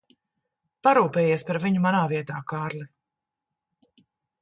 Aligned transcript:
Parūpējies 0.87 1.45
par 1.51 1.61
viņu 1.67 1.85
manā 1.85 2.01
vietā, 2.15 2.43
Kārli. 2.55 2.91